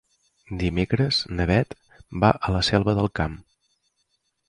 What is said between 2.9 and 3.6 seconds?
del Camp.